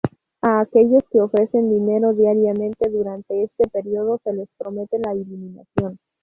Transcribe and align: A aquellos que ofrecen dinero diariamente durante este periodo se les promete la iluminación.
A 0.41 0.61
aquellos 0.61 1.03
que 1.11 1.21
ofrecen 1.21 1.69
dinero 1.69 2.11
diariamente 2.13 2.89
durante 2.89 3.43
este 3.43 3.67
periodo 3.71 4.19
se 4.23 4.33
les 4.33 4.49
promete 4.57 4.97
la 4.97 5.13
iluminación. 5.13 5.99